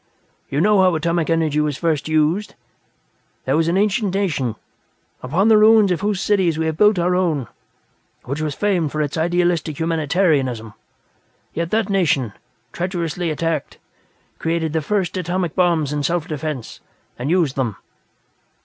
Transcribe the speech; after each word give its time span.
You 0.49 0.61
know 0.61 0.81
how 0.81 0.95
atomic 0.95 1.29
energy 1.29 1.59
was 1.59 1.77
first 1.77 2.07
used? 2.07 2.55
There 3.45 3.55
was 3.55 3.67
an 3.67 3.77
ancient 3.77 4.15
nation, 4.15 4.55
upon 5.21 5.47
the 5.47 5.59
ruins 5.59 5.91
of 5.91 6.01
whose 6.01 6.19
cities 6.19 6.57
we 6.57 6.65
have 6.65 6.75
built 6.75 6.97
our 6.97 7.15
own, 7.15 7.47
which 8.23 8.41
was 8.41 8.55
famed 8.55 8.91
for 8.91 8.99
its 9.03 9.15
idealistic 9.15 9.77
humanitarianism. 9.79 10.73
Yet 11.53 11.69
that 11.69 11.87
nation, 11.87 12.33
treacherously 12.73 13.29
attacked, 13.29 13.77
created 14.39 14.73
the 14.73 14.81
first 14.81 15.17
atomic 15.17 15.53
bombs 15.53 15.93
in 15.93 16.01
self 16.01 16.27
defense, 16.27 16.79
and 17.19 17.29
used 17.29 17.55
them. 17.55 17.75